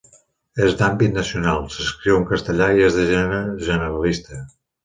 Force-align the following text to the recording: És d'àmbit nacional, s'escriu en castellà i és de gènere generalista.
És 0.67 0.71
d'àmbit 0.79 1.13
nacional, 1.17 1.61
s'escriu 1.75 2.17
en 2.21 2.27
castellà 2.31 2.73
i 2.79 2.85
és 2.89 2.99
de 3.01 3.07
gènere 3.13 3.55
generalista. 3.71 4.43